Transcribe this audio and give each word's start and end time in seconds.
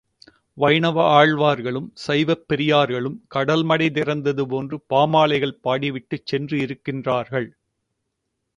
வைணவ 0.57 1.03
ஆழ்வார்களும் 1.17 1.89
சைவப் 2.05 2.45
பெரியார்களும் 2.47 3.19
கடல் 3.27 3.63
மடை 3.63 3.89
திறந்தது 3.89 4.45
போன்று 4.45 4.79
பாமாலைகள் 4.89 5.59
பாடிவிட்டுச் 5.63 6.25
சென்று 6.25 6.57
இருக்கின்றார்கள். 6.59 7.49